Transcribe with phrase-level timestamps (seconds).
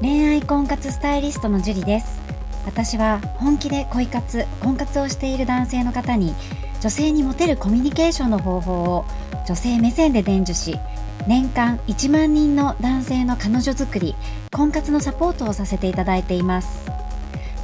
[0.00, 2.20] 恋愛婚活スタイリストのジュリです。
[2.66, 6.34] 私は本気で恋活婚活をしている男性の方に
[6.80, 9.04] 女性にモテるコミュニケーションの方法を
[9.46, 10.78] 女性目線で伝授し
[11.26, 14.14] 年間1万人の男性の彼女作り
[14.50, 16.84] 婚活のサポートをさせていただいています。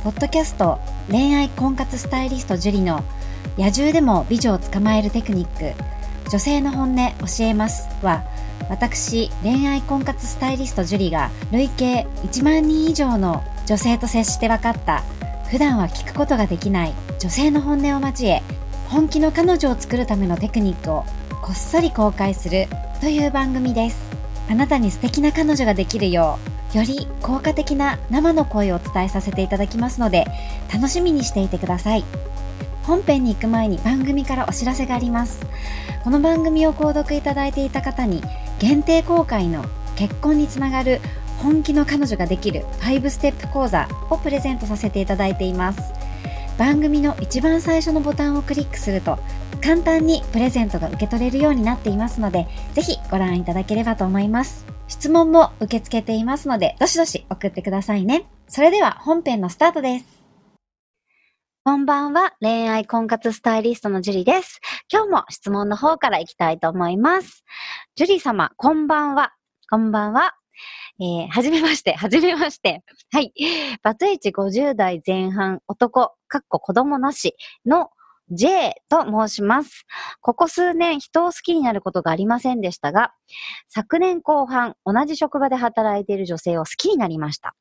[0.05, 0.79] ポッドキャスト
[1.11, 3.03] 恋愛婚活スタイリストジュリの
[3.59, 5.75] 野獣でも美女を捕まえるテクニック
[6.31, 8.25] 女性の本音教えますは
[8.69, 15.03] 私恋愛婚活スタイリストジュリが累計1万人以上の女性と接して分かった。
[15.51, 18.41] 普段は聞くことができない女性の本音を交え
[18.89, 21.05] 本気の彼女を作るためのテクニックを
[21.43, 22.69] こっそり公開する
[23.01, 23.98] という番組です。
[24.48, 26.39] あなたに素敵な彼女ができるよ
[26.75, 30.27] うより効果的な生の声をお伝えさせていただきますので
[30.73, 32.05] 楽しみにしていてください。
[32.84, 35.41] 本編に行く前に番組からお知らせがあります。
[36.05, 38.23] この番組を購読いただいていた方に
[38.60, 39.64] 限定公開の
[39.96, 41.00] 結婚につながる
[41.38, 45.80] 本気の彼女ができる5ステップ講座をプレゼントさせていただいています
[46.58, 49.19] 番組の一番最初のボタンをクリックすると
[49.62, 60.20] 簡単にプレゼントが受け取れるようになっていますのでぜひご覧いただければと思います質問も受け付けていますのでどしどし送ってくださいねそれでは本編のスタートです
[61.62, 62.33] こんばんは。
[62.41, 64.61] 恋愛婚活スタイリストのジュリです。
[64.91, 67.45] 今日も質問の方からいきたいと思います。
[67.96, 69.34] ジュリー様、こんばんは。
[69.69, 70.34] こんばんは。
[71.00, 72.83] えー、はじめまして、はじめまして。
[73.12, 73.33] はい。
[73.83, 77.34] バツイチ50代前半男、かっこ子供なし
[77.66, 77.91] の
[78.30, 79.86] J と申します。
[80.20, 83.12] ここ数年人を好きになることがありませんでしたが、
[83.68, 87.55] 昨年後半同じ職場で働いている女性を好きになりました。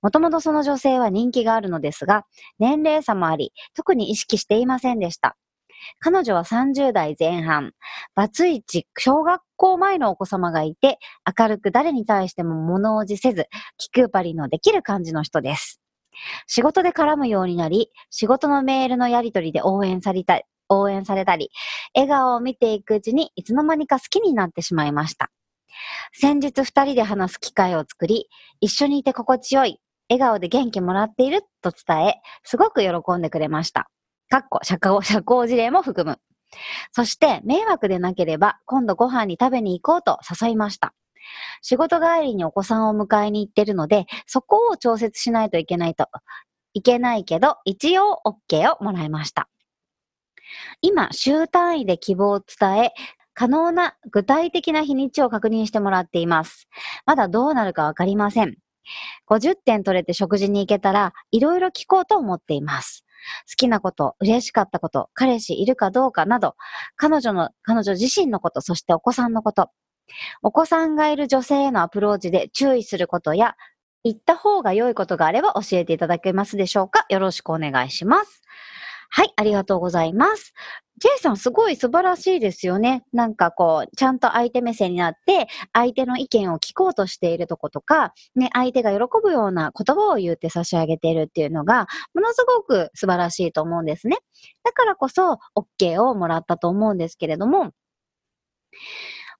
[0.00, 2.24] もともとその女性は人気があるのですが、
[2.60, 5.36] 年齢差もあり、特に意識していませんでした。
[5.98, 7.72] 彼女は30代前半、
[8.14, 10.98] バツイチ、小学校前のお子様がいて、
[11.38, 13.46] 明るく誰に対しても物おじせず、
[13.78, 15.80] 気配りのできる感じの人です。
[16.46, 21.50] 仕事で絡むようになり、仕事のメールのやり取りで応援された応援されたり、
[21.94, 25.30] 笑顔を見ていくうちにいつの間にか好きになってしまいました。
[26.12, 28.28] 先日二人で話す機会を作り、
[28.60, 33.90] 一緒にいて心地よい、笑顔で元気もらっていると伝え、すごく喜んでくれました。
[34.28, 36.18] かっこ社交、 社交辞令も含む。
[36.92, 40.94] そして、迷惑でなければ、今度ご飯に食べに行こうと誘いました。
[41.60, 46.08] 仕事帰りにお子さんを迎えに行ってるので、そこを調節しないといけないと、
[46.72, 49.48] いけないけど、一応 OK をもらいました。
[50.82, 52.92] 今、週単位で希望を伝え、
[53.34, 56.68] 可能な具体的な日にちを確認してもらっています。
[57.04, 58.56] まだどうなるかわかりません。
[59.28, 63.05] 50点取れて食事に行けたら、いろいろ聞こうと思っています。
[63.48, 66.54] 好きなこと、嬉しかったこと、彼氏いるかどうかなど、
[66.96, 69.70] 彼女の、彼女自身のこと、そしてお子さんのこと、
[70.42, 73.56] お子さんがいる女性へのアプローチで注意することや、
[74.04, 77.06] 言った方が良いことがあれば教えていただけますでしょうか？
[77.08, 78.42] よろしくお願いします。
[79.10, 80.52] はい、ありがとうございます。
[80.98, 83.04] J さんすごい素晴らしいですよね。
[83.12, 94.16] なんかこう、ちゃんと相手目線になって、相手の意見を聞こうとしているとことか、ね、相手が喜ぶような言葉を言って差し上げているっていうのが、ものすごく素晴らしいと思うんですね。
[94.64, 97.72] だからこそ、OK をもらったと思うんですけれども、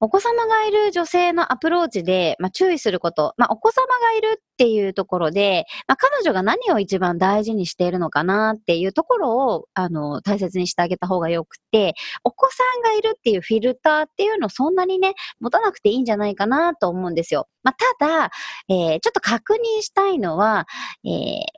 [0.00, 17.48] お子様がいる女性のアプローチで、まあ、注意すること、まあ、お子様がいるっていうところで、まあ、彼女が何を一番大事にしているのかなっていうところを、あの、大切にしてあげた方がよくて、お子さんがいるっていうフィルターっていうのをそんなにね、持たなくていいんじゃないかなと思うんですよ。
[17.62, 18.30] まあ、ただ、
[18.68, 20.66] えー、ちょっと確認したいのは、
[21.04, 21.12] えー、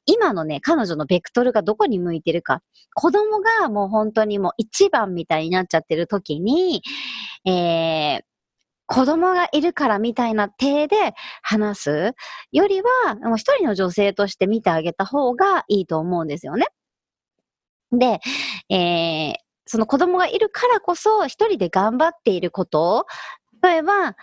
[0.07, 2.63] 今のね、彼女のベクトルがどこに向いてるか。
[2.95, 6.83] 子供がもう本当にもう一番みたいになっちゃってる時に、
[7.45, 8.28] えー、
[8.89, 12.15] 子供がいるからみたいな体で話す
[12.53, 16.67] よりは、一人の女性として見てあげた方がいいと思うんですよね。
[17.93, 18.21] で、
[18.75, 19.35] えー、
[19.67, 23.07] その子供がいるからこそ一人で頑張っていること
[23.63, 24.17] 例えば、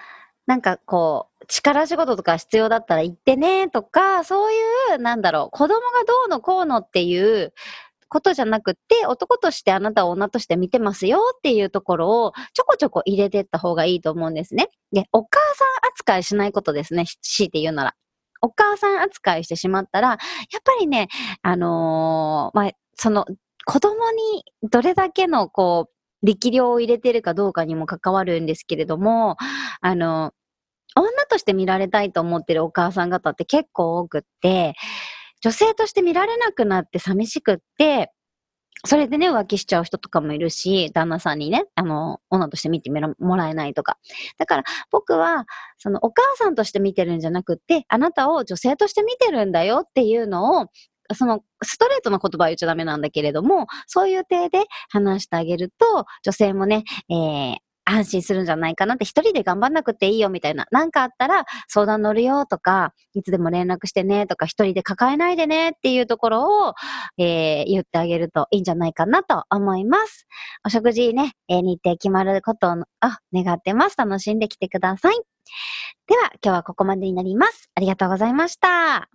[0.48, 4.56] なんかこう、力仕事とか必要だったら行ってねとか、そうい
[4.96, 7.53] う、なんだろう、子供がどうのこうのっていう
[8.07, 14.69] ことじゃなくて、男としてあなたを女として見てますよっていうところをちょこちょこ入れてった方がいいと思うんですね。
[14.91, 17.05] で、お母さん扱いしないことですね。
[17.22, 17.96] 強いて言うなら。
[18.41, 20.17] お母さん扱いしてしまったら、やっ
[20.63, 21.07] ぱりね、
[21.41, 23.25] あのー、まあ、その、
[23.66, 29.37] 子供にどれだけの、こう、力量を入れてるかどうかにも関わるんですけれども、
[29.81, 30.34] あの、
[30.96, 34.75] 女として見られたいと思ってるお母さん方って結構多くって、
[35.46, 38.12] 女性として見られなくなって寂しくって、
[38.84, 44.00] それでね、浮気しちゃう人とかもいるし、旦那さんにね、あの、女として見てもらえないとか。
[44.40, 45.46] だから、僕は、
[45.78, 50.68] その、お母さんとして見てるんじゃなくて、あなたを女性として見てるんだよっていうのを、
[51.14, 60.66] その、ストレートな言葉は言っちゃダメなんだけれども、そういう体で話してあげると、女性もね、えー、安心するんじゃないかなって、一人で頑張んなくていいよみたいな。
[60.72, 66.73] なんかあったら相談乗るよとか、いつでも連絡してねとか、一人で抱えないでねっていうところを、
[67.17, 70.28] えー、言ってあげるといいんじゃないかなと思います。
[70.66, 72.76] お食事ね、えー、日程決まることを
[73.34, 73.97] 願ってます。
[73.97, 75.16] 楽しんできてください。
[76.08, 77.70] では、今日はここまでになります。
[77.76, 79.09] ありがとうございました。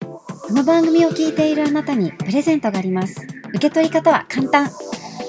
[0.00, 3.26] この番組を聞いているあなたにプレゼントがあります。
[3.50, 4.68] 受け取り方は簡単。